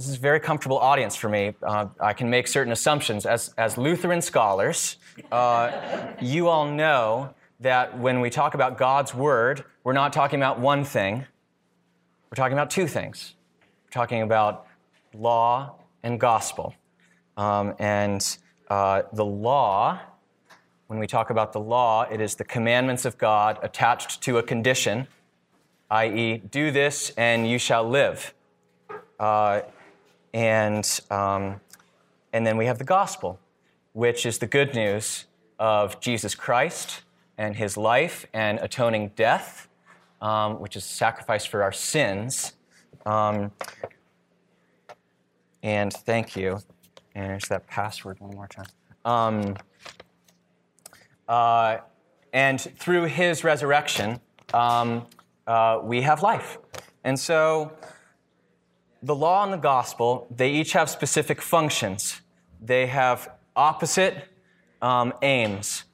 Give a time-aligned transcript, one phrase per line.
[0.00, 1.52] this is a very comfortable audience for me.
[1.62, 3.26] Uh, I can make certain assumptions.
[3.26, 4.96] As, as Lutheran scholars,
[5.30, 10.58] uh, you all know that when we talk about God's Word, we're not talking about
[10.58, 11.26] one thing,
[12.30, 13.34] we're talking about two things.
[13.84, 14.68] We're talking about
[15.12, 16.74] law and gospel.
[17.36, 18.38] Um, and
[18.70, 20.00] uh, the law,
[20.86, 24.42] when we talk about the law, it is the commandments of God attached to a
[24.42, 25.08] condition,
[25.90, 28.32] i.e., do this and you shall live.
[29.18, 29.60] Uh,
[30.32, 31.60] and, um,
[32.32, 33.38] and then we have the gospel,
[33.92, 35.26] which is the good news
[35.58, 37.02] of Jesus Christ
[37.36, 39.68] and his life and atoning death,
[40.20, 42.54] um, which is a sacrifice for our sins.
[43.06, 43.52] Um,
[45.62, 46.58] and thank you.
[47.14, 48.66] And there's that password one more time.
[49.04, 49.56] Um,
[51.28, 51.78] uh,
[52.32, 54.20] and through his resurrection,
[54.54, 55.06] um,
[55.46, 56.58] uh, we have life.
[57.04, 57.72] And so
[59.02, 62.20] the law and the gospel, they each have specific functions.
[62.60, 64.28] They have opposite
[64.82, 65.84] um, aims.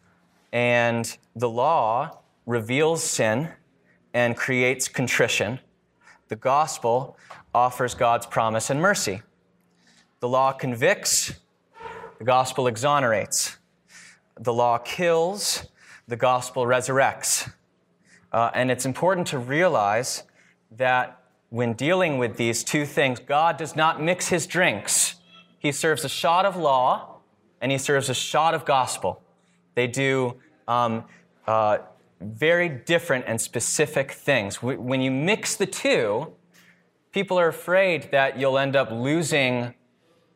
[0.53, 3.51] And the law reveals sin
[4.15, 5.61] and creates contrition.
[6.29, 7.17] The gospel
[7.55, 9.23] offers God's promise and mercy.
[10.21, 11.35] The law convicts,
[12.19, 13.59] the gospel exonerates.
[14.39, 15.67] The law kills,
[16.09, 17.51] the gospel resurrects.
[18.33, 20.25] Uh, and it's important to realize
[20.73, 21.16] that
[21.51, 25.17] when dealing with these two things, God does not mix his drinks.
[25.59, 27.21] He serves a shot of law
[27.61, 29.23] and he serves a shot of gospel.
[29.75, 30.37] They do
[30.69, 31.05] um,
[31.47, 31.79] uh,
[32.21, 34.63] very different and specific things.
[34.63, 36.33] When you mix the two,
[37.13, 39.75] people are afraid that you'll end up losing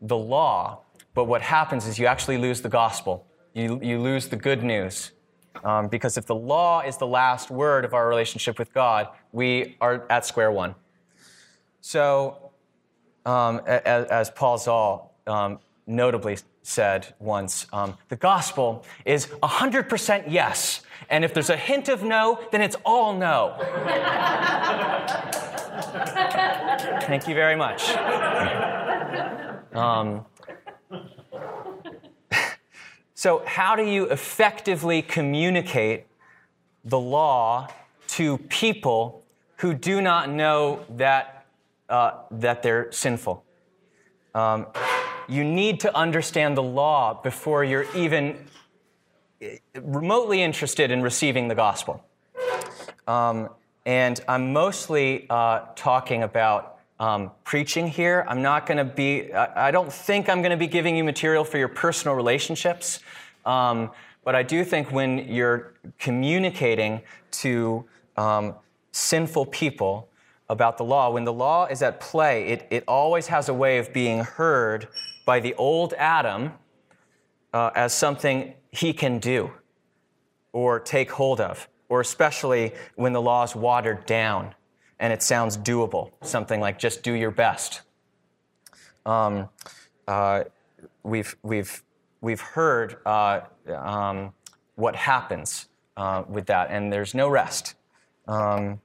[0.01, 0.83] the law.
[1.15, 5.13] But what happens is you actually lose the gospel, you, you lose the good news.
[5.65, 9.77] Um, because if the law is the last word of our relationship with God, we
[9.81, 10.75] are at square one.
[11.81, 12.51] So,
[13.25, 20.83] um, as, as, Paul Zahl um, notably said once, um, the gospel is 100% yes.
[21.09, 23.57] And if there's a hint of no, then it's all no.
[27.03, 27.91] Thank you very much.
[29.73, 30.27] Um,
[33.15, 36.07] so, how do you effectively communicate
[36.85, 37.69] the law
[38.09, 39.25] to people
[39.57, 41.40] who do not know that,
[41.91, 43.45] uh, that they're sinful?
[44.35, 44.67] Um,
[45.29, 48.37] you need to understand the law before you're even
[49.41, 52.05] eh, remotely interested in receiving the gospel.
[53.07, 53.51] Um,
[53.87, 58.27] and I'm mostly uh, talking about um, preaching here.
[58.29, 61.03] I'm not going to be, I, I, don't think I'm going to be giving you
[61.03, 63.01] material for your personal relationships.
[63.47, 63.91] Um,
[64.23, 67.01] but I do think when you're communicating
[67.33, 67.87] to
[68.19, 68.55] um,
[68.93, 70.10] sinful people
[70.51, 73.79] about the law, when the law is at play, it, it always has a way
[73.79, 74.89] of being heard
[75.25, 76.53] by the old Adam
[77.55, 79.53] uh, as something he can do
[80.53, 84.53] or take hold of, or especially when the law is watered down
[84.99, 87.83] and it sounds doable, something like just do your best.
[89.07, 89.49] Um,
[90.09, 90.45] uh,
[91.05, 91.83] we've, we've,
[92.21, 94.33] we've heard uh, um,
[94.75, 97.77] what happens uh, with that, and there's no rest.
[98.27, 98.81] Um,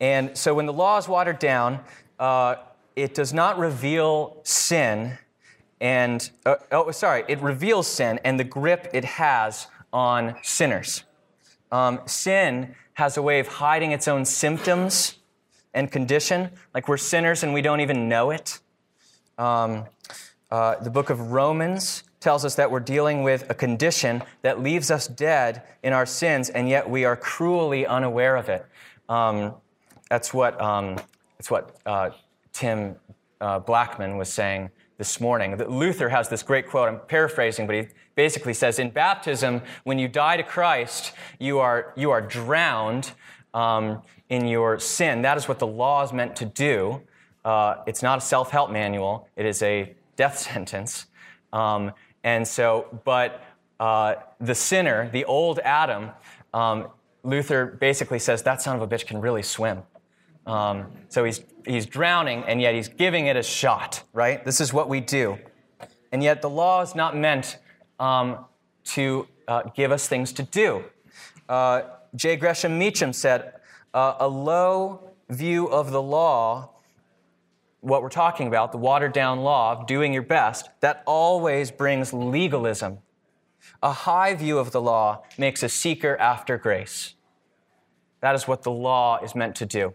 [0.00, 1.80] and so when the law is watered down,
[2.18, 2.56] uh,
[2.96, 5.18] it does not reveal sin
[5.80, 11.04] and, uh, oh, sorry, it reveals sin and the grip it has on sinners.
[11.70, 15.16] Um, sin has a way of hiding its own symptoms
[15.74, 18.60] and condition, like we're sinners and we don't even know it.
[19.36, 19.84] Um,
[20.50, 24.90] uh, the book of Romans tells us that we're dealing with a condition that leaves
[24.90, 28.64] us dead in our sins, and yet we are cruelly unaware of it.
[29.08, 29.54] Um,
[30.14, 30.94] that's what, um,
[31.36, 32.10] that's what uh,
[32.52, 32.94] Tim
[33.40, 35.56] uh, Blackman was saying this morning.
[35.56, 40.06] Luther has this great quote, I'm paraphrasing, but he basically says In baptism, when you
[40.06, 43.10] die to Christ, you are, you are drowned
[43.54, 45.22] um, in your sin.
[45.22, 47.02] That is what the law is meant to do.
[47.44, 51.06] Uh, it's not a self help manual, it is a death sentence.
[51.52, 51.90] Um,
[52.22, 53.42] and so, but
[53.80, 56.10] uh, the sinner, the old Adam,
[56.52, 56.86] um,
[57.24, 59.82] Luther basically says that son of a bitch can really swim.
[60.46, 64.44] Um, so he's, he's drowning, and yet he's giving it a shot, right?
[64.44, 65.38] This is what we do.
[66.12, 67.58] And yet the law is not meant
[67.98, 68.44] um,
[68.84, 70.84] to uh, give us things to do.
[71.48, 71.82] Uh,
[72.14, 72.36] J.
[72.36, 73.54] Gresham Machen said,
[73.92, 76.70] uh, a low view of the law,
[77.80, 82.12] what we're talking about, the watered down law of doing your best, that always brings
[82.12, 82.98] legalism.
[83.82, 87.14] A high view of the law makes a seeker after grace.
[88.20, 89.94] That is what the law is meant to do.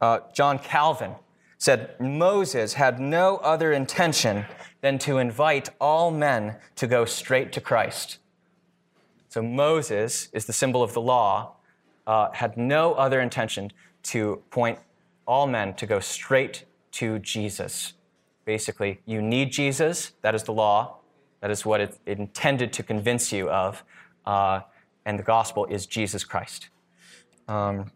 [0.00, 1.14] Uh, John Calvin
[1.58, 4.44] said Moses had no other intention
[4.80, 8.18] than to invite all men to go straight to Christ.
[9.28, 11.56] So Moses is the symbol of the law,
[12.06, 13.72] uh, had no other intention
[14.04, 14.78] to point
[15.26, 17.94] all men to go straight to Jesus.
[18.44, 20.98] Basically, you need Jesus, that is the law,
[21.40, 23.82] that is what it intended to convince you of,
[24.26, 24.60] uh,
[25.06, 26.68] and the gospel is Jesus Christ.
[27.48, 27.90] Um,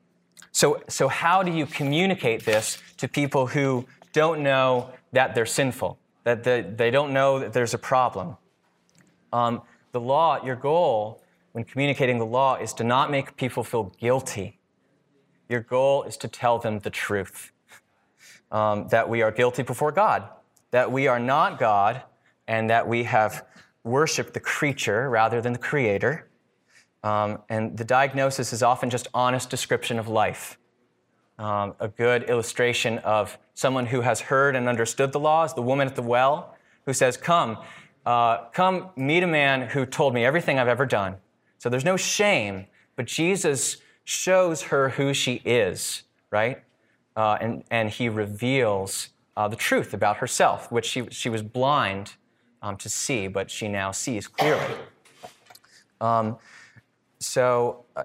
[0.59, 6.01] so, so, how do you communicate this to people who don't know that they're sinful,
[6.25, 8.37] that they, they don't know that there's a problem?
[9.33, 9.63] Um,
[9.93, 11.23] the law, your goal
[11.53, 14.59] when communicating the law is to not make people feel guilty.
[15.49, 17.53] Your goal is to tell them the truth
[18.51, 20.29] um, that we are guilty before God,
[20.73, 22.03] that we are not God,
[22.49, 23.47] and that we have
[23.85, 26.28] worshiped the creature rather than the creator
[27.03, 30.59] um, and the diagnosis is often just honest description of life.
[31.39, 35.87] Um, a good illustration of someone who has heard and understood the laws, the woman
[35.87, 37.59] at the well, who says, Come,
[38.05, 41.17] uh, come meet a man who told me everything I've ever done.
[41.59, 42.67] So there's no shame,
[42.97, 46.63] but Jesus shows her who she is, right?
[47.17, 52.15] Uh, and, and he reveals uh, the truth about herself, which she, she was blind
[52.63, 54.75] um, to see, but she now sees clearly.
[56.01, 56.39] Um,
[57.39, 58.03] so, uh,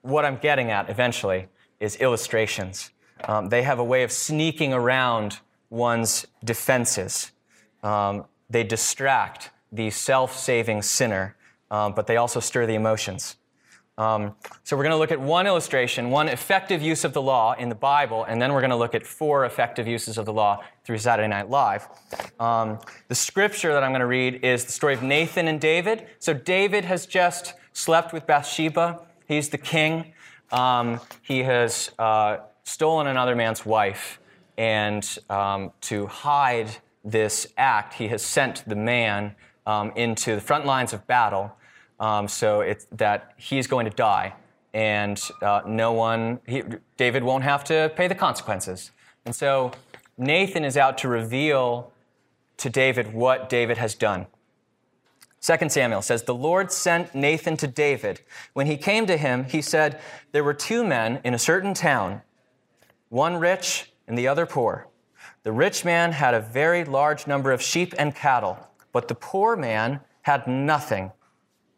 [0.00, 1.48] what I'm getting at eventually
[1.80, 2.92] is illustrations.
[3.24, 7.30] Um, they have a way of sneaking around one's defenses.
[7.82, 11.36] Um, they distract the self saving sinner,
[11.70, 13.36] um, but they also stir the emotions.
[13.98, 14.34] Um,
[14.64, 17.68] so, we're going to look at one illustration, one effective use of the law in
[17.68, 20.64] the Bible, and then we're going to look at four effective uses of the law
[20.84, 21.86] through Saturday Night Live.
[22.40, 22.78] Um,
[23.08, 26.06] the scripture that I'm going to read is the story of Nathan and David.
[26.18, 29.00] So, David has just slept with Bathsheba.
[29.26, 30.12] He's the king.
[30.52, 34.20] Um, he has uh, stolen another man's wife.
[34.58, 36.70] And um, to hide
[37.04, 39.34] this act, he has sent the man
[39.66, 41.56] um, into the front lines of battle
[42.00, 44.34] um, so it's that he's going to die.
[44.72, 46.62] And uh, no one, he,
[46.96, 48.90] David won't have to pay the consequences.
[49.26, 49.72] And so
[50.16, 51.92] Nathan is out to reveal
[52.56, 54.26] to David what David has done.
[55.40, 58.20] 2 Samuel says, The Lord sent Nathan to David.
[58.52, 60.00] When he came to him, he said,
[60.32, 62.22] There were two men in a certain town,
[63.08, 64.86] one rich and the other poor.
[65.42, 68.58] The rich man had a very large number of sheep and cattle,
[68.92, 71.12] but the poor man had nothing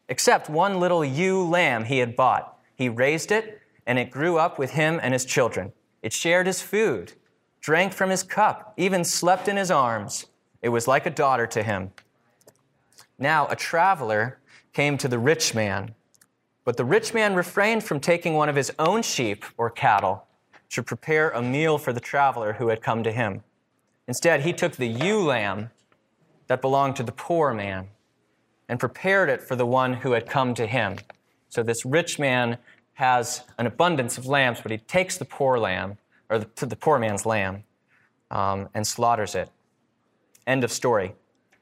[0.09, 2.59] except one little ewe lamb he had bought.
[2.75, 5.73] He raised it, and it grew up with him and his children.
[6.03, 7.15] It shared his food,
[7.61, 10.27] drank from his cup, even slept in his arms.
[10.61, 11.93] It was like a daughter to him.
[13.23, 14.41] Now a traveler
[14.73, 15.95] came to the rich man,
[16.65, 20.27] but the rich man refrained from taking one of his own sheep or cattle
[20.71, 23.45] to prepare a meal for the traveler who had come to him.
[24.09, 25.71] Instead, he took the ewe lamb
[26.49, 27.87] that belonged to the poor man
[28.69, 30.99] and prepared it for the one who had come to him.
[31.49, 32.59] So this rich man
[32.95, 35.97] has an abundance of lambs, but he takes the poor lamb,
[36.29, 37.63] or the, the poor man's lamb,
[38.33, 39.49] um, and slaughters it.
[40.45, 41.15] End of story.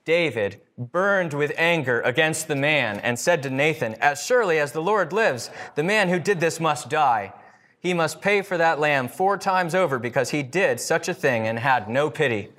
[0.07, 4.81] David burned with anger against the man and said to Nathan, As surely as the
[4.81, 7.35] Lord lives, the man who did this must die.
[7.79, 11.47] He must pay for that lamb four times over because he did such a thing
[11.47, 12.51] and had no pity.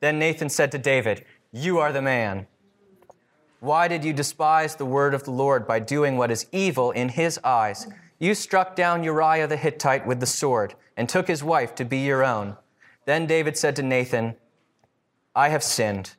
[0.00, 2.46] Then Nathan said to David, You are the man.
[3.60, 7.08] Why did you despise the word of the Lord by doing what is evil in
[7.08, 7.88] his eyes?
[8.20, 11.98] You struck down Uriah the Hittite with the sword and took his wife to be
[11.98, 12.56] your own.
[13.04, 14.36] Then David said to Nathan,
[15.34, 16.14] I have sinned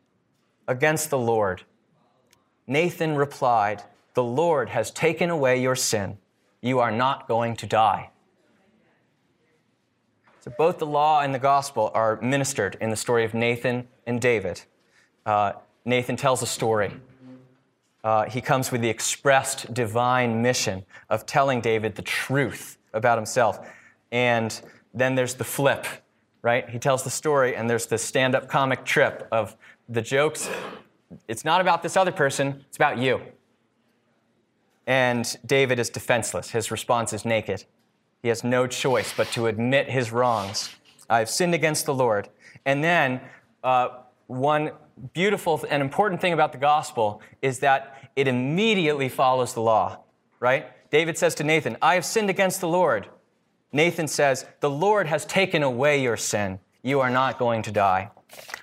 [0.70, 1.64] against the Lord.
[2.68, 3.84] Nathan replied,
[4.14, 6.20] The Lord has taken away your sin.
[6.62, 8.12] You are not going to die.
[10.42, 14.22] So both the law and the gospel are ministered in the story of Nathan and
[14.22, 14.62] David.
[15.26, 16.94] Uh, Nathan tells a story
[18.04, 23.60] uh, he comes with the expressed divine mission of telling David the truth about himself.
[24.12, 24.60] And
[24.94, 25.86] then there's the flip,
[26.42, 26.70] right?
[26.70, 29.58] He tells the story, and there's the stand up comic trip of
[29.89, 30.50] the jokes.
[31.27, 33.22] It's not about this other person, it's about you.
[34.86, 36.51] And David is defenseless.
[36.51, 37.65] His response is naked.
[38.22, 40.69] He has no choice but to admit his wrongs.
[41.10, 42.29] I've sinned against the Lord.
[42.65, 43.22] And then,
[43.63, 43.89] uh,
[44.27, 44.72] one
[45.13, 50.03] beautiful and important thing about the gospel is that it immediately follows the law,
[50.39, 50.67] right?
[50.91, 53.08] David says to Nathan, I have sinned against the Lord.
[53.72, 56.60] Nathan says, The Lord has taken away your sin.
[56.84, 58.12] You are not going to die.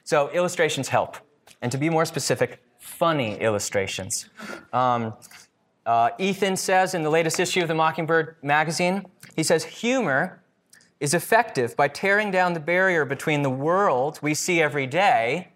[0.05, 1.17] So illustrations help.
[1.63, 4.29] And to be more specific, funny illustrations.
[4.73, 5.15] Um,
[5.85, 9.07] uh, Ethan says in the latest issue of the Mockingbird magazine,
[9.37, 10.43] he says, humor
[10.99, 15.49] is effective by tearing down the barrier between the world we see every day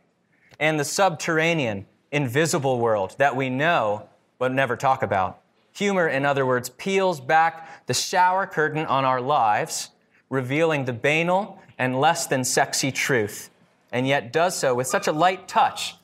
[0.59, 5.40] and the subterranean, invisible world that we know but never talk about.
[5.73, 9.90] Humor, in other words, peels back the shower curtain on our lives,
[10.29, 13.50] revealing the banal and less than sexy truth,
[13.92, 15.97] and yet does so with such a light touch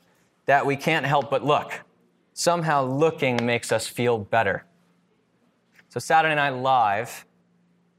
[0.47, 1.83] that we can't help but look.
[2.33, 4.65] Somehow looking makes us feel better.
[5.89, 7.25] So, Saturday Night Live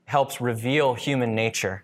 [0.06, 1.84] helps reveal human nature,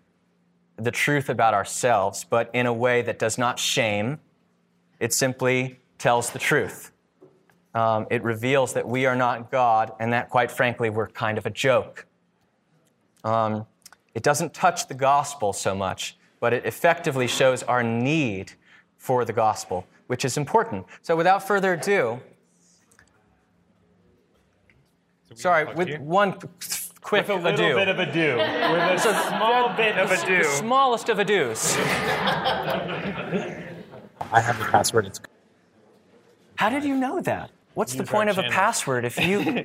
[0.77, 4.19] the truth about ourselves, but in a way that does not shame.
[4.99, 6.91] It simply tells the truth.
[7.73, 11.45] Um, it reveals that we are not God and that, quite frankly, we're kind of
[11.45, 12.05] a joke.
[13.23, 13.65] Um,
[14.13, 18.51] it doesn't touch the gospel so much, but it effectively shows our need
[18.97, 20.85] for the gospel, which is important.
[21.01, 22.19] So, without further ado,
[25.35, 26.33] sorry, with one
[26.99, 27.75] quick With a little ado.
[27.75, 28.35] bit of ado.
[28.35, 30.39] With a small bit of the, ado.
[30.39, 31.77] the smallest of ados.
[34.33, 35.05] I have the password.
[35.05, 35.21] It's
[36.55, 37.51] How did you know that?
[37.73, 39.63] What's the point our of a password if you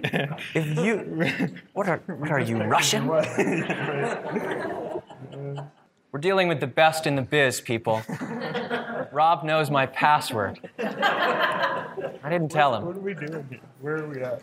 [0.54, 3.08] if you what are what are you Russian?
[6.11, 8.03] We're dealing with the best in the biz, people.
[9.12, 10.59] Rob knows my password.
[10.79, 12.87] I didn't tell him.
[12.87, 13.61] What are we doing here?
[13.83, 14.43] Where are we at?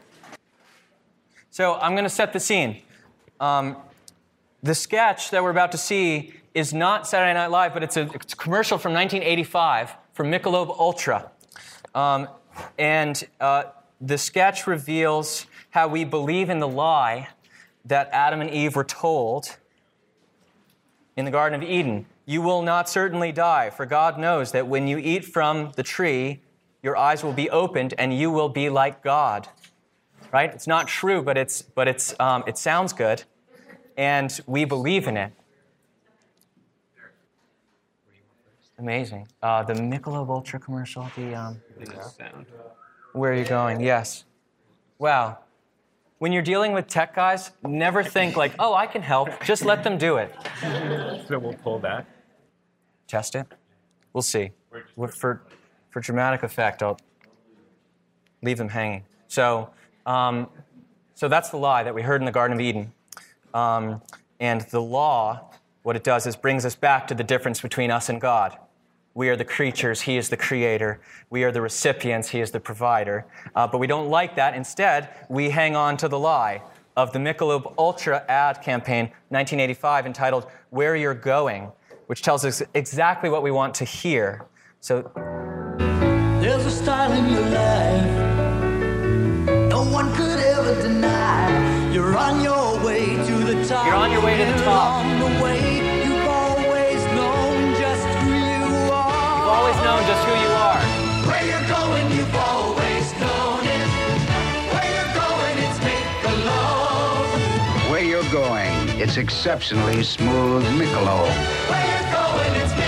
[1.49, 2.83] So I'm going to set the scene.
[3.39, 3.77] Um,
[4.61, 8.11] the sketch that we're about to see is not Saturday Night Live, but it's a,
[8.13, 11.31] it's a commercial from 1985 from Michelob Ultra.
[11.95, 12.27] Um,
[12.77, 13.63] and uh,
[13.99, 17.29] the sketch reveals how we believe in the lie
[17.85, 19.57] that Adam and Eve were told
[21.15, 22.05] in the Garden of Eden.
[22.25, 26.41] You will not certainly die, for God knows that when you eat from the tree,
[26.81, 29.47] your eyes will be opened and you will be like God
[30.35, 30.53] right?
[30.53, 33.23] It's not true, but it's but it's um, it sounds good,
[33.95, 35.31] and we believe in it.
[38.77, 39.29] Amazing.
[39.41, 41.09] Uh, the Michelob Ultra commercial.
[41.15, 41.61] The um,
[43.13, 43.79] where are you going?
[43.79, 44.25] Yes.
[44.99, 45.39] Wow.
[46.17, 49.43] When you're dealing with tech guys, never think like, oh, I can help.
[49.43, 50.33] Just let them do it.
[51.27, 52.05] So we'll pull that.
[53.07, 53.47] Test it.
[54.13, 54.51] We'll see.
[54.95, 55.41] For
[55.89, 56.99] for dramatic effect, I'll
[58.41, 59.05] leave them hanging.
[59.27, 59.69] So,
[60.05, 60.49] um,
[61.13, 62.91] so that's the lie that we heard in the Garden of Eden.
[63.53, 64.01] Um,
[64.39, 65.51] and the law,
[65.83, 68.57] what it does is brings us back to the difference between us and God.
[69.15, 70.99] We are the creatures, He is the creator.
[71.29, 73.25] We are the recipients, He is the provider.
[73.55, 74.55] Uh, but we don't like that.
[74.55, 76.61] Instead, we hang on to the lie
[76.97, 81.71] of the Michelob Ultra ad campaign, 1985, entitled Where You're Going,
[82.07, 84.45] which tells us exactly what we want to hear.
[84.81, 88.25] So There's a style in your life
[89.69, 91.93] no one could ever deny.
[91.93, 93.85] You're on your way to the top.
[93.85, 95.14] You're on your way to the top.
[99.75, 100.81] Always known just who you are.
[101.27, 103.87] Where you're going, you've always known it.
[104.73, 107.91] Where you're going, it's make a.
[107.91, 111.29] Where you're going, it's exceptionally smooth Michelob.
[111.69, 112.85] Where you're going, it's make.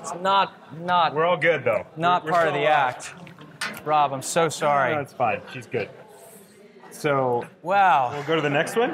[0.00, 1.86] It's not not We're all good though.
[1.96, 2.96] not We're part of the alive.
[2.96, 3.14] act.
[3.86, 4.92] Rob, I'm so sorry.
[4.92, 5.40] No, that's fine.
[5.52, 5.88] She's good.
[7.00, 8.90] So Wow, we'll go to the next one.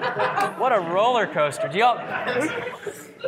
[0.61, 1.67] what a roller coaster.
[1.67, 1.99] Do y'all?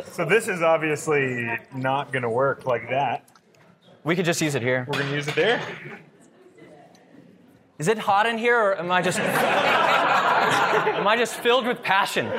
[0.05, 3.25] So this is obviously not going to work like that.
[4.05, 4.85] We could just use it here.
[4.87, 5.61] We're going to use it there.
[7.77, 12.31] Is it hot in here, or am I just am I just filled with passion?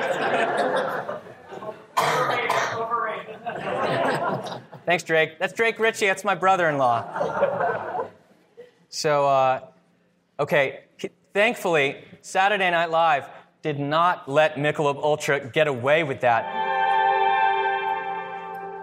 [4.87, 5.37] Thanks, Drake.
[5.37, 6.07] That's Drake Ritchie.
[6.07, 8.07] That's my brother-in-law.
[8.89, 9.59] So, uh,
[10.39, 10.85] okay.
[11.33, 13.27] Thankfully, Saturday Night Live
[13.61, 16.45] did not let Michelob Ultra get away with that.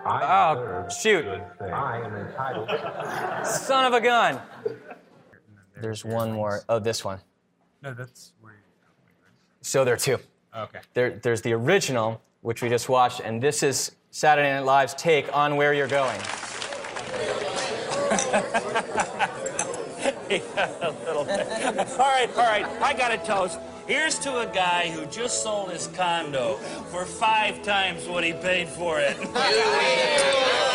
[0.05, 1.27] Oh, shoot.
[1.61, 3.47] I am entitled.
[3.47, 4.41] Son of a gun.
[5.81, 6.63] There's one more.
[6.69, 7.21] Oh, this one.
[7.83, 8.55] No, that's where.
[9.61, 10.19] So there are two.
[10.57, 10.81] Okay.
[10.95, 15.35] There, there's the original, which we just watched, and this is Saturday Night Live's take
[15.37, 16.19] on where you're going.
[21.19, 22.67] All right, all right.
[22.83, 23.59] I got a toast.
[23.87, 26.57] Here's to a guy who just sold his condo
[26.91, 29.17] for five times what he paid for it.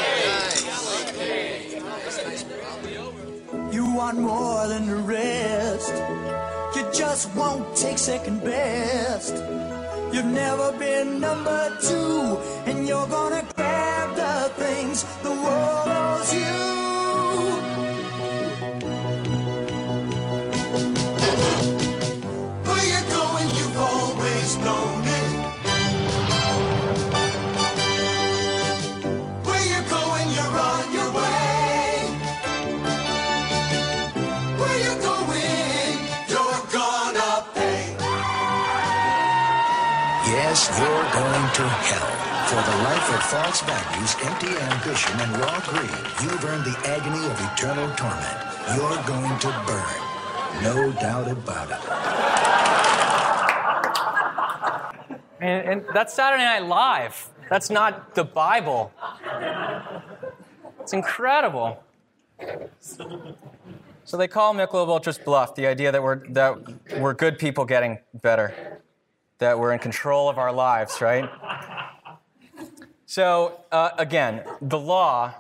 [3.72, 5.93] You want more than the rest.
[6.75, 9.33] You just won't take second best.
[10.13, 16.73] You've never been number two, and you're gonna grab the things the world owes you.
[43.13, 45.89] Of false values, empty ambition, and raw greed,
[46.24, 48.38] you've earned the agony of eternal torment.
[48.75, 50.01] You're going to burn.
[50.63, 51.79] No doubt about it.
[55.41, 57.29] And, and that's Saturday Night Live.
[57.50, 58.91] That's not the Bible.
[60.79, 61.84] It's incredible.
[64.05, 66.58] So they call Michelob Ultra's bluff, the idea that we're, that
[66.98, 68.79] we're good people getting better,
[69.39, 71.29] that we're in control of our lives, right?
[73.13, 75.36] So uh, again, the law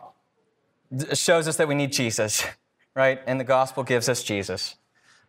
[1.13, 2.45] shows us that we need Jesus,
[2.95, 3.19] right?
[3.25, 4.75] And the gospel gives us Jesus.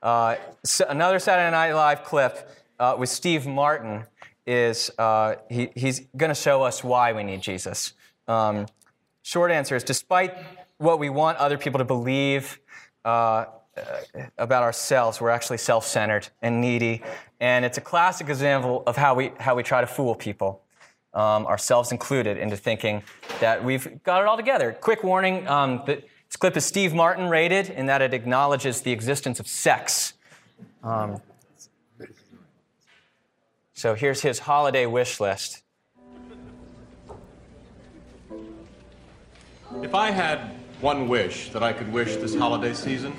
[0.03, 4.05] Uh, so another Saturday Night Live clip uh, with Steve Martin
[4.47, 7.95] is uh, he, he's going to show us why we need Jesus.
[8.29, 8.67] Um,
[9.23, 10.37] short answer is despite
[10.77, 12.61] what we want other people to believe
[13.07, 13.47] uh,
[14.37, 17.01] about ourselves, we're actually self centered and needy.
[17.41, 20.61] And it's a classic example of how we, how we try to fool people.
[21.15, 23.05] Um, ourselves included, into thinking
[23.39, 24.73] that we've got it all together.
[24.73, 29.39] Quick warning um, this clip is Steve Martin rated in that it acknowledges the existence
[29.39, 30.15] of sex.
[30.83, 31.23] Um,
[33.75, 35.63] so here's his holiday wish list.
[39.83, 43.15] If I had one wish that I could wish this holiday season,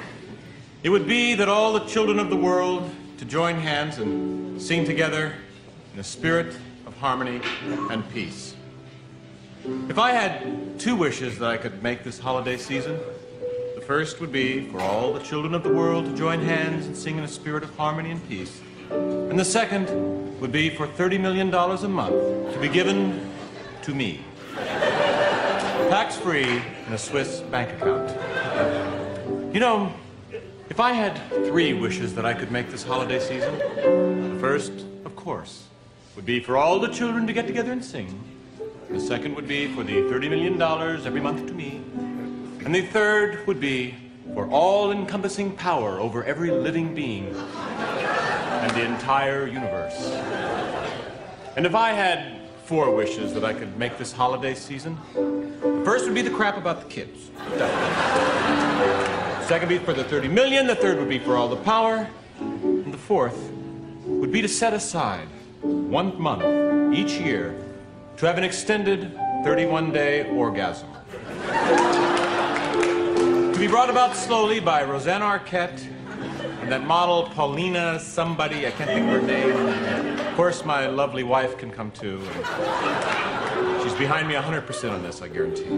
[0.84, 4.84] it would be that all the children of the world to join hands and sing
[4.84, 5.34] together
[5.94, 6.58] in a spirit
[7.00, 7.42] harmony
[7.90, 8.56] and peace.
[9.90, 13.00] If I had two wishes that I could make this holiday season,
[13.76, 16.96] the first would be for all the children of the world to join hands and
[16.96, 18.62] sing in a spirit of harmony and peace.
[18.92, 23.32] And the second would be for $30 million a month to be given
[23.82, 24.22] to me.
[25.90, 29.54] Tax free in a Swiss bank account.
[29.54, 29.94] You know,
[30.70, 33.58] if I had three wishes that I could make this holiday season,
[34.34, 34.72] the first,
[35.06, 35.64] of course,
[36.16, 38.24] would be for all the children to get together and sing.
[38.90, 40.62] The second would be for the $30 million
[41.06, 41.82] every month to me.
[42.64, 43.96] And the third would be
[44.34, 49.96] for all encompassing power over every living being and the entire universe.
[51.58, 56.06] And if I had four wishes that I could make this holiday season, the first
[56.06, 57.30] would be the crap about the kids.
[59.48, 62.08] Second would be for the 30 million, the third would be for all the power,
[62.40, 63.52] and the fourth
[64.06, 65.28] would be to set aside
[65.66, 67.56] one month each year
[68.18, 70.88] to have an extended 31 day orgasm.
[73.54, 75.86] to be brought about slowly by Rosanna Arquette
[76.62, 80.20] and that model Paulina somebody, I can't think of her name.
[80.20, 82.22] Of course, my lovely wife can come too.
[83.84, 85.70] She's behind me 100% on this, I guarantee.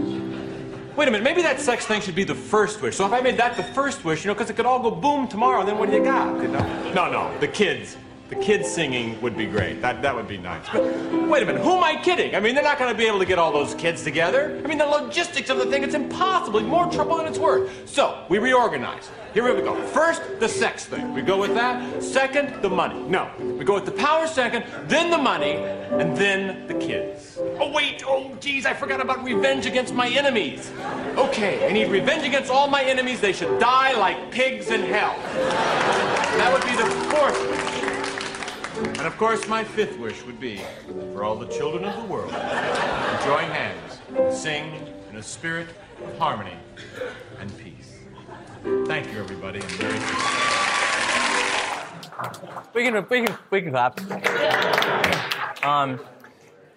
[0.96, 2.96] Wait a minute, maybe that sex thing should be the first wish.
[2.96, 4.90] So if I made that the first wish, you know, because it could all go
[4.90, 6.42] boom tomorrow, then what do you got?
[6.42, 6.94] You know?
[6.94, 7.98] No, no, the kids.
[8.30, 9.82] The kids singing would be great.
[9.82, 10.66] That, that would be nice.
[10.74, 10.84] But
[11.30, 12.36] wait a minute, who am I kidding?
[12.36, 14.62] I mean, they're not going to be able to get all those kids together.
[14.66, 16.60] I mean, the logistics of the thing, it's impossible.
[16.60, 17.88] More trouble than it's worth.
[17.88, 19.10] So, we reorganize.
[19.34, 19.82] Here we go.
[19.88, 21.14] First, the sex thing.
[21.14, 22.04] We go with that.
[22.04, 23.00] Second, the money.
[23.00, 23.32] No.
[23.40, 27.40] We go with the power second, then the money, and then the kids.
[27.60, 28.04] Oh, wait.
[28.06, 30.70] Oh, geez, I forgot about revenge against my enemies.
[31.16, 33.22] Okay, I need revenge against all my enemies.
[33.22, 35.16] They should die like pigs in hell.
[36.38, 37.77] That would be the fourth.
[38.78, 40.62] And of course, my fifth wish would be
[41.14, 44.72] for all the children of the world to join hands and sing
[45.10, 45.68] in a spirit
[46.04, 46.58] of harmony
[47.40, 47.96] and peace.
[48.86, 50.48] Thank you, everybody, and Merry Christmas.
[52.74, 55.64] We can, we can, we can clap.
[55.66, 56.00] Um,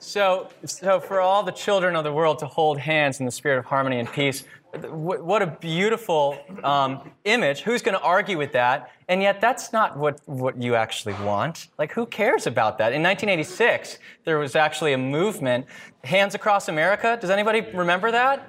[0.01, 3.59] so, so for all the children of the world to hold hands in the spirit
[3.59, 7.61] of harmony and peace, wh- what a beautiful um, image.
[7.61, 8.91] Who's going to argue with that?
[9.09, 11.69] And yet, that's not what, what you actually want.
[11.79, 12.95] Like, who cares about that?
[12.95, 15.67] In 1986, there was actually a movement,
[16.03, 17.19] Hands Across America.
[17.21, 18.49] Does anybody remember that?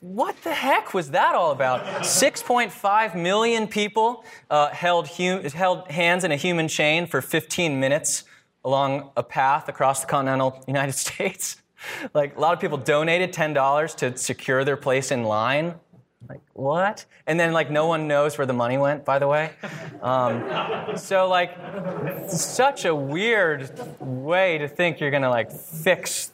[0.00, 1.84] What the heck was that all about?
[2.04, 8.24] 6.5 million people uh, held, held hands in a human chain for 15 minutes
[8.64, 11.56] along a path across the continental United States.
[12.14, 15.74] like, a lot of people donated $10 to secure their place in line.
[16.28, 17.06] Like, what?
[17.26, 19.52] And then, like, no one knows where the money went, by the way.
[20.02, 21.56] Um, so, like,
[22.28, 26.32] such a weird way to think you're gonna, like, fix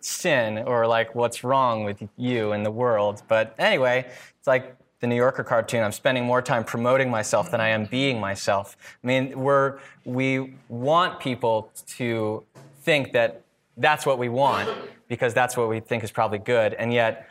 [0.00, 3.22] sin or like what's wrong with you and the world.
[3.28, 4.06] But anyway,
[4.38, 5.82] it's like the New Yorker cartoon.
[5.82, 8.76] I'm spending more time promoting myself than I am being myself.
[9.02, 12.44] I mean, we're we want people to
[12.82, 13.42] think that
[13.76, 14.68] that's what we want
[15.08, 17.28] because that's what we think is probably good, and yet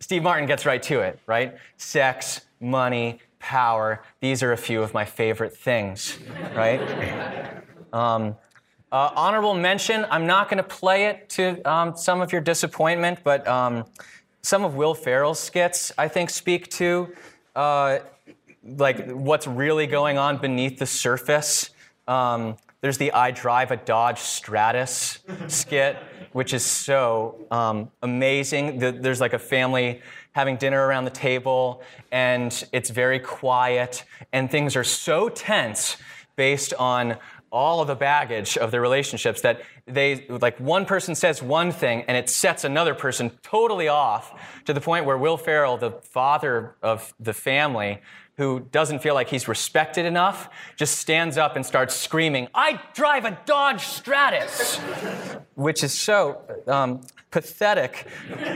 [0.00, 1.18] Steve Martin gets right to it.
[1.26, 1.56] Right?
[1.76, 4.02] Sex, money, power.
[4.20, 6.18] These are a few of my favorite things.
[6.54, 6.80] Right?
[7.92, 8.36] Um,
[8.92, 13.20] Uh, honorable mention, I'm not going to play it to um, some of your disappointment,
[13.24, 13.86] but um,
[14.42, 17.14] some of Will Ferrell's skits, I think, speak to
[17.54, 18.00] uh,
[18.64, 21.70] like what's really going on beneath the surface.
[22.08, 25.96] Um, there's the I drive a Dodge Stratus skit,
[26.32, 28.80] which is so um, amazing.
[28.80, 30.02] The- There's like a family
[30.32, 35.96] having dinner around the table, and it's very quiet, and things are so tense
[36.34, 37.16] based on
[37.52, 42.02] all of the baggage of their relationships that they like one person says one thing
[42.08, 44.32] and it sets another person totally off
[44.64, 48.00] to the point where Will Ferrell, the father of the family,
[48.38, 53.26] who doesn't feel like he's respected enough, just stands up and starts screaming, I drive
[53.26, 54.78] a Dodge Stratus,
[55.54, 58.06] which is so um, pathetic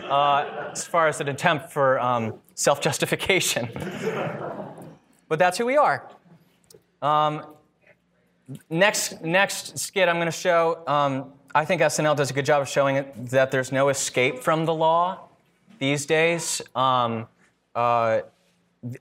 [0.09, 3.69] uh, as far as an attempt for um, self justification.
[5.29, 6.09] but that's who we are.
[7.03, 7.45] Um,
[8.71, 12.63] next, next skit I'm going to show, um, I think SNL does a good job
[12.63, 15.29] of showing it, that there's no escape from the law
[15.79, 16.61] these days.
[16.75, 17.29] Um,
[17.75, 18.21] uh,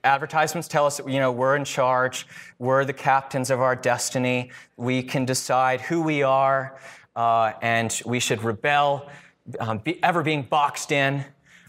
[0.04, 2.26] advertisements tell us that you know we're in charge
[2.58, 6.78] we're the captains of our destiny we can decide who we are
[7.14, 9.08] uh, and we should rebel
[9.60, 11.24] um, be, ever being boxed in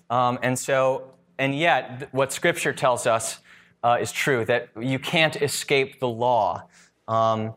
[0.10, 3.40] um, and so and yet what scripture tells us
[3.84, 6.64] uh, is true that you can't escape the law
[7.08, 7.54] um,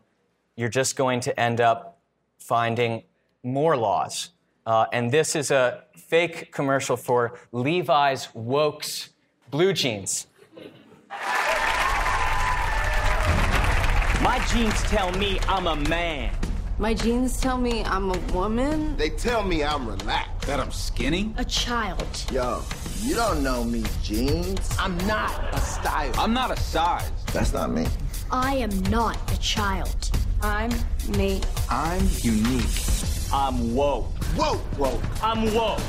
[0.61, 1.99] you're just going to end up
[2.39, 3.03] finding
[3.43, 4.31] more laws
[4.67, 9.09] uh, and this is a fake commercial for levi's wokes
[9.51, 10.27] blue jeans
[14.23, 16.35] My jeans tell me I'm a man.
[16.79, 18.97] My jeans tell me I'm a woman.
[18.99, 20.47] They tell me I'm relaxed.
[20.47, 21.35] That I'm skinny?
[21.39, 22.07] A child.
[22.31, 22.63] Yo,
[23.01, 24.77] you don't know me, jeans.
[24.79, 26.13] I'm not a style.
[26.19, 27.11] I'm not a size.
[27.33, 27.87] That's not me.
[28.31, 30.00] I am not a child.
[30.43, 30.71] I'm
[31.19, 31.43] me.
[31.69, 32.65] I'm unique.
[33.31, 34.09] I'm woke.
[34.39, 35.03] Woke, woke.
[35.23, 35.81] I'm woke.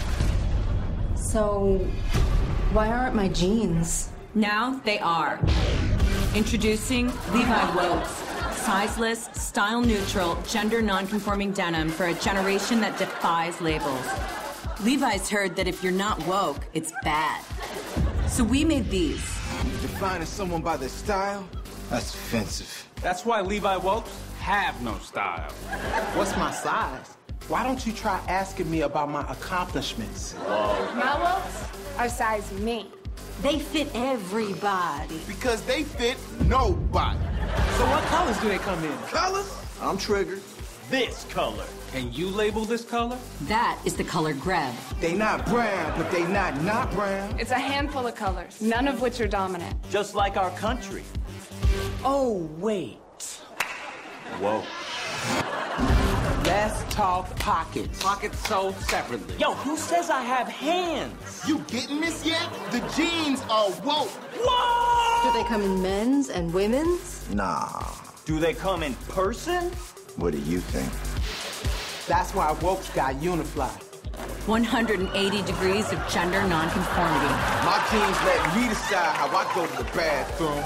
[1.15, 1.77] So,
[2.73, 4.09] why aren't my jeans?
[4.35, 5.39] Now they are.
[6.35, 14.05] Introducing Levi Wokes, sizeless, style neutral, gender non-conforming denim for a generation that defies labels.
[14.83, 17.41] Levi's heard that if you're not woke, it's bad.
[18.27, 19.21] So we made these.
[19.81, 21.47] Defining someone by their style?
[21.89, 22.89] That's offensive.
[23.01, 24.09] That's why Levi Wokes
[24.41, 25.51] have no style.
[26.15, 27.15] What's my size?
[27.47, 30.35] Why don't you try asking me about my accomplishments?
[30.35, 32.87] My wokes are size me.
[33.41, 35.19] They fit everybody.
[35.27, 37.19] Because they fit nobody.
[37.77, 38.97] So what colors do they come in?
[39.07, 39.51] Colors?
[39.81, 40.41] I'm triggered.
[40.89, 41.65] This color.
[41.91, 43.17] Can you label this color?
[43.41, 44.73] That is the color Greb.
[44.99, 47.39] They not brown, but they not not brown.
[47.39, 49.75] It's a handful of colors, none of which are dominant.
[49.89, 51.03] Just like our country.
[52.03, 52.97] Oh, wait.
[54.39, 54.63] Whoa.
[56.45, 58.01] Let's talk pockets.
[58.01, 59.35] Pockets sold separately.
[59.37, 61.41] Yo, who says I have hands?
[61.47, 62.47] You getting this yet?
[62.71, 64.09] The jeans are woke.
[64.09, 65.31] Whoa!
[65.31, 67.29] Do they come in men's and women's?
[67.33, 67.83] Nah.
[68.25, 69.71] Do they come in person?
[70.17, 70.91] What do you think?
[72.07, 73.69] That's why Wokes got Unifly.
[74.47, 77.33] 180 degrees of gender nonconformity.
[77.63, 80.63] My jeans let me decide how I go to the bathroom.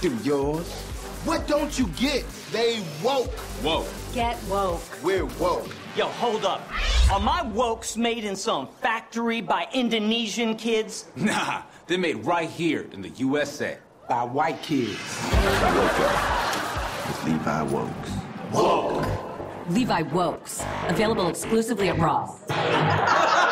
[0.00, 0.89] Do yours?
[1.24, 2.24] What don't you get?
[2.50, 3.30] They woke.
[3.62, 3.84] Whoa.
[4.14, 4.80] Get woke.
[5.02, 5.68] We're woke.
[5.94, 6.66] Yo, hold up.
[7.12, 11.08] Are my Wokes made in some factory by Indonesian kids?
[11.16, 13.76] Nah, they're made right here in the USA.
[14.08, 14.96] By white kids.
[15.30, 18.52] Woke up with Levi Wokes.
[18.54, 19.06] Woke.
[19.68, 22.40] Levi Wokes, available exclusively at Ross.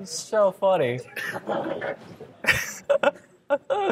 [0.00, 1.00] It's so funny.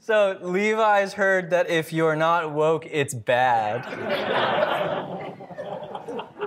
[0.00, 3.84] so Levi's heard that if you're not woke, it's bad.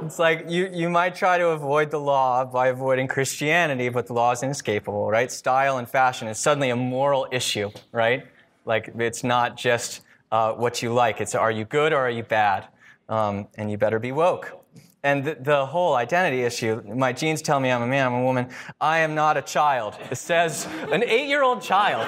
[0.04, 4.14] It's like you, you might try to avoid the law by avoiding Christianity, but the
[4.14, 5.32] law is inescapable, right?
[5.32, 8.26] Style and fashion is suddenly a moral issue, right?
[8.66, 12.24] Like it's not just uh, what you like, it's are you good or are you
[12.24, 12.68] bad?
[13.10, 14.61] Um, and you better be woke.
[15.04, 18.24] And the, the whole identity issue, my jeans tell me I'm a man, I'm a
[18.24, 18.50] woman.
[18.80, 19.98] I am not a child.
[20.12, 22.08] It says an eight year old child.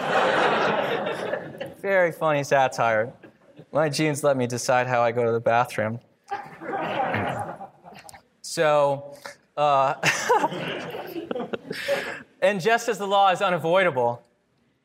[1.82, 3.12] Very funny satire.
[3.72, 6.00] My jeans let me decide how I go to the bathroom.
[8.42, 9.16] So,
[9.58, 9.96] uh,
[12.42, 14.22] and just as the law is unavoidable,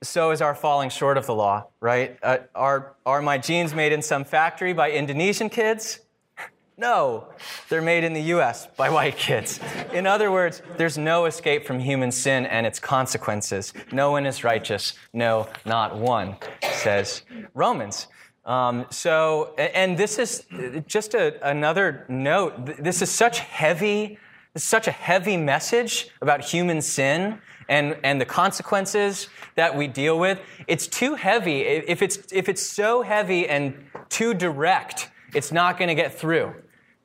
[0.02, 2.18] so is our falling short of the law, right?
[2.22, 6.00] Uh, are, are my jeans made in some factory by Indonesian kids?
[6.80, 7.26] No,
[7.68, 9.58] they're made in the US by white kids.
[9.92, 13.74] In other words, there's no escape from human sin and its consequences.
[13.90, 18.06] No one is righteous, no, not one, says Romans.
[18.44, 20.44] Um, so, and this is
[20.86, 22.76] just a, another note.
[22.78, 24.16] This is such heavy,
[24.56, 30.38] such a heavy message about human sin and, and the consequences that we deal with.
[30.68, 31.62] It's too heavy.
[31.62, 33.74] If it's, if it's so heavy and
[34.08, 36.54] too direct, it's not going to get through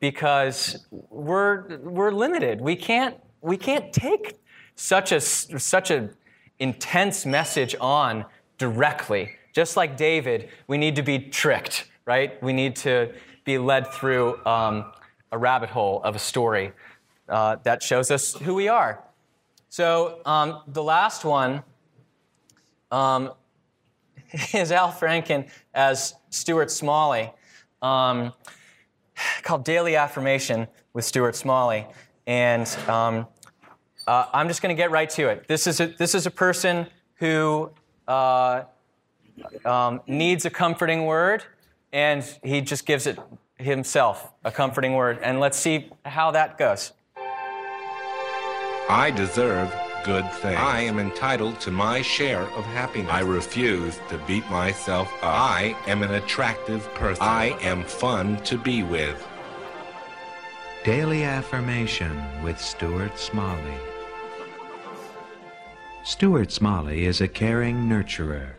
[0.04, 2.60] because we're, we're limited.
[2.60, 4.38] We can't, we can't take
[4.76, 6.10] such a, such a
[6.60, 8.26] intense message on
[8.58, 9.38] directly.
[9.54, 12.44] Just like David, we need to be tricked, right?
[12.44, 13.13] We need to
[13.46, 14.92] be led through um,
[15.32, 16.74] a rabbit hole of a story
[17.30, 19.02] uh, that shows us who we are.
[19.70, 21.63] So um, the last one
[22.92, 23.32] um,
[24.54, 27.32] is Al Franken as Stuart Smalley,
[27.82, 28.34] um,
[29.43, 31.86] called Daily Affirmation with Stuart Smalley.
[32.28, 33.28] And um,
[34.08, 35.47] uh, I'm just going to get right to it.
[35.47, 37.71] This is a, this is a person who
[38.08, 38.63] uh,
[39.65, 41.43] um, needs a comforting word,
[41.91, 43.19] and he just gives it
[43.58, 45.19] himself a comforting word.
[45.21, 46.93] And let's see how that goes.
[48.89, 49.73] I deserve
[50.04, 50.58] good things.
[50.58, 53.12] I am entitled to my share of happiness.
[53.12, 55.24] I refuse to beat myself up.
[55.24, 57.24] I am an attractive person.
[57.24, 59.26] I am fun to be with.
[60.84, 63.78] Daily Affirmation with Stuart Smalley.
[66.04, 68.50] Stuart Smalley is a caring nurturer,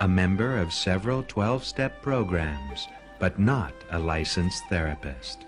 [0.00, 5.46] a member of several 12 step programs, but not a licensed therapist.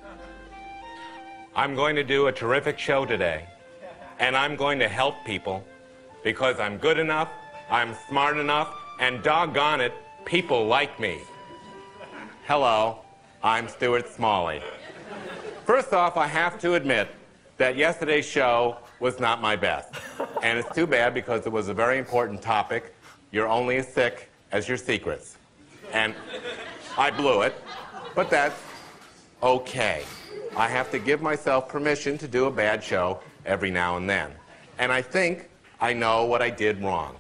[1.55, 3.47] I'm going to do a terrific show today
[4.25, 5.63] and I'm going to help people
[6.23, 7.29] because I'm good enough,
[7.71, 9.93] I'm smart enough, and doggone it,
[10.25, 11.19] people like me.
[12.47, 13.01] Hello,
[13.43, 14.63] I'm Stuart Smalley.
[15.67, 17.09] First off, I have to admit
[17.59, 19.93] that yesterday's show was not my best.
[20.43, 22.95] And it's too bad because it was a very important topic.
[23.31, 25.37] You're only as sick as your secrets.
[25.93, 26.15] And
[26.97, 27.55] I blew it,
[28.15, 28.59] but that's
[29.43, 30.03] okay.
[30.57, 34.31] I have to give myself permission to do a bad show every now and then.
[34.79, 35.49] And I think
[35.81, 37.17] I know what I did wrong.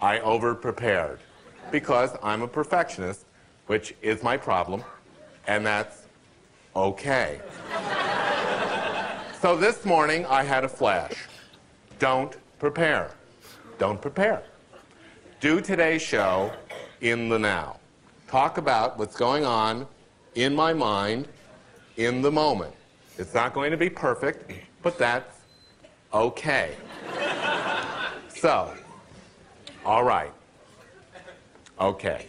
[0.00, 1.20] I over-prepared
[1.70, 3.24] because I'm a perfectionist,
[3.66, 4.84] which is my problem,
[5.46, 6.02] and that's
[6.74, 7.40] okay.
[9.40, 11.14] so this morning I had a flash.
[11.98, 13.10] Don't prepare.
[13.78, 14.42] Don't prepare.
[15.40, 16.52] Do today's show
[17.00, 17.78] in the now.
[18.28, 19.86] Talk about what's going on
[20.34, 21.28] in my mind
[21.96, 22.74] in the moment.
[23.18, 24.52] It's not going to be perfect,
[24.82, 25.35] but that's
[26.16, 26.74] Okay.
[28.30, 28.72] So,
[29.84, 30.32] all right.
[31.78, 32.24] Okay.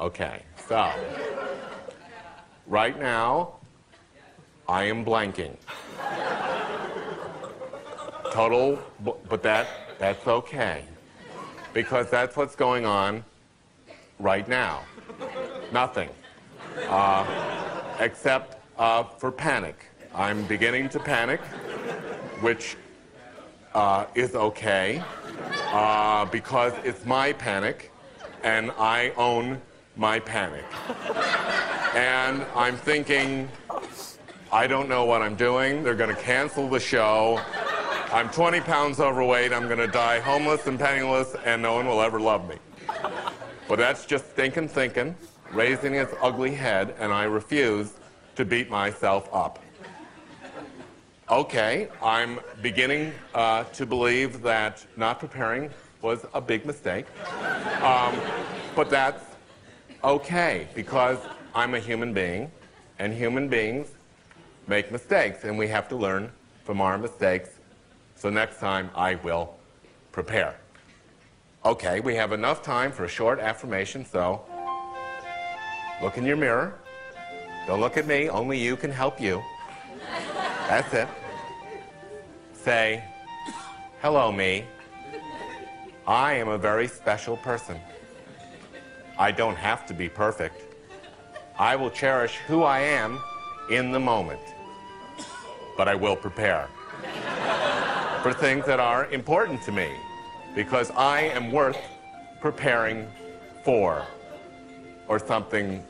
[0.00, 0.42] Okay.
[0.66, 0.90] So,
[2.66, 3.56] right now,
[4.66, 5.54] I am blanking.
[8.32, 9.66] Total, but that
[9.98, 10.84] that's okay.
[11.74, 13.22] Because that's what's going on
[14.18, 14.84] right now.
[15.74, 16.08] Nothing.
[16.88, 17.26] Uh,
[17.98, 19.89] except uh, for panic.
[20.14, 21.40] I'm beginning to panic,
[22.40, 22.76] which
[23.74, 25.02] uh, is okay
[25.66, 27.92] uh, because it's my panic
[28.42, 29.60] and I own
[29.96, 30.64] my panic.
[31.94, 33.48] and I'm thinking,
[34.52, 35.84] I don't know what I'm doing.
[35.84, 37.40] They're going to cancel the show.
[38.12, 39.52] I'm 20 pounds overweight.
[39.52, 42.56] I'm going to die homeless and penniless, and no one will ever love me.
[43.68, 45.14] But that's just thinking, thinking,
[45.52, 47.92] raising its ugly head, and I refuse
[48.34, 49.60] to beat myself up.
[51.30, 55.70] Okay, I'm beginning uh, to believe that not preparing
[56.02, 57.06] was a big mistake.
[57.82, 58.18] Um,
[58.74, 59.22] but that's
[60.02, 61.18] okay because
[61.54, 62.50] I'm a human being
[62.98, 63.92] and human beings
[64.66, 66.32] make mistakes and we have to learn
[66.64, 67.50] from our mistakes.
[68.16, 69.54] So next time I will
[70.10, 70.56] prepare.
[71.64, 74.44] Okay, we have enough time for a short affirmation, so
[76.02, 76.74] look in your mirror.
[77.68, 79.40] Don't look at me, only you can help you.
[80.70, 81.08] That's it
[82.52, 83.02] say,
[84.02, 84.64] Hello, me.
[86.06, 87.76] I am a very special person.
[89.18, 90.62] I don't have to be perfect.
[91.58, 93.18] I will cherish who I am
[93.70, 94.40] in the moment.
[95.76, 96.68] But I will prepare
[98.22, 99.90] for things that are important to me
[100.54, 101.78] because I am worth
[102.40, 103.08] preparing
[103.64, 104.06] for
[105.08, 105.82] or something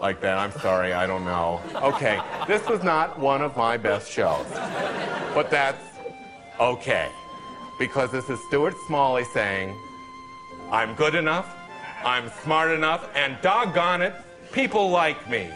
[0.00, 0.38] like that.
[0.38, 1.60] I'm sorry, I don't know.
[1.76, 4.46] Okay, this was not one of my best shows,
[5.34, 5.82] but that's
[6.60, 7.08] okay.
[7.78, 9.76] Because this is Stuart Smalley saying,
[10.70, 11.54] I'm good enough,
[12.04, 14.14] I'm smart enough, and doggone it,
[14.52, 15.50] people like me.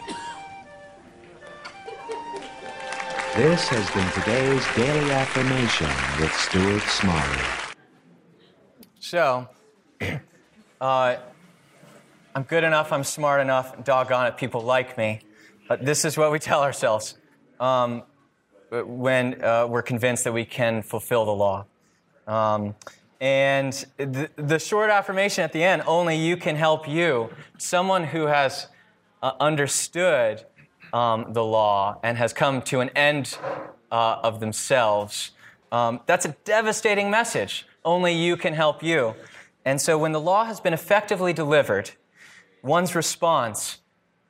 [3.35, 7.73] This has been today's Daily Affirmation with Stuart Smalley.
[8.99, 9.47] So,
[10.81, 11.15] uh,
[12.35, 15.19] I'm good enough, I'm smart enough, doggone it, people like me.
[15.67, 17.15] But this is what we tell ourselves
[17.59, 18.01] um,
[18.71, 21.65] when uh, we're convinced that we can fulfill the law.
[22.25, 22.73] Um,
[23.21, 27.29] and the, the, short affirmation at the end only you can help you.
[27.57, 28.67] Someone who has
[29.21, 30.43] uh, understood
[30.91, 33.37] um, the law and has come to an end
[33.91, 35.31] uh, of themselves.
[35.71, 37.67] Um, that's a devastating message.
[37.85, 39.15] Only you can help you.
[39.65, 41.91] And so, when the law has been effectively delivered,
[42.63, 43.79] one's response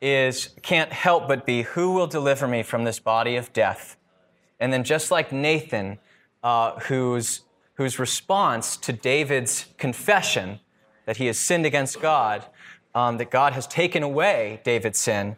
[0.02, 3.96] is can't help but be, Who will deliver me from this body of death?
[4.60, 6.00] And then, just like Nathan,
[6.44, 7.42] uh, whose,
[7.76, 10.60] whose response to David's confession
[11.06, 12.46] that he has sinned against God,
[12.94, 15.38] um, that God has taken away David's sin,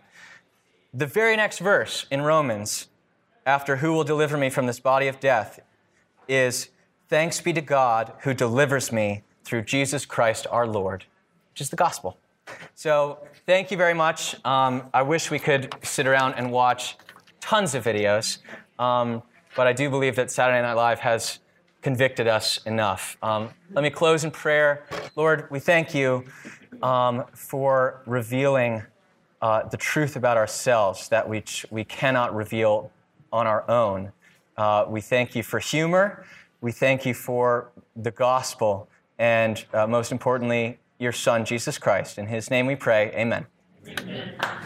[0.94, 2.88] the very next verse in Romans,
[3.46, 5.60] after who will deliver me from this body of death,
[6.28, 6.70] is
[7.10, 11.06] thanks be to God who delivers me through Jesus Christ our Lord,
[11.52, 12.18] which is the gospel.
[12.76, 14.36] So thank you very much.
[14.46, 16.98] Um, I wish we could sit around and watch
[17.40, 18.40] tons of videos,
[18.80, 19.24] um,
[19.56, 21.40] but I do believe that Saturday Night Live has
[21.82, 23.18] convicted us enough.
[23.22, 24.86] Um, let me close in prayer.
[25.16, 26.26] Lord, we thank you
[26.82, 28.84] um, for revealing
[29.42, 32.92] uh, the truth about ourselves that we, ch- we cannot reveal
[33.32, 34.12] on our own.
[34.58, 36.26] Uh, we thank you for humor.
[36.62, 38.90] We thank you for the gospel.
[39.20, 42.18] And uh, most importantly, your Son, Jesus Christ.
[42.18, 43.12] In his name we pray.
[43.16, 43.48] Amen.
[43.88, 44.62] Amen.